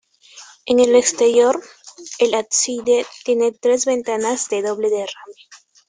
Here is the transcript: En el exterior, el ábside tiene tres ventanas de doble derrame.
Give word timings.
En 0.65 0.79
el 0.79 0.95
exterior, 0.95 1.61
el 2.17 2.33
ábside 2.33 3.05
tiene 3.23 3.51
tres 3.51 3.85
ventanas 3.85 4.49
de 4.49 4.63
doble 4.63 4.89
derrame. 4.89 5.07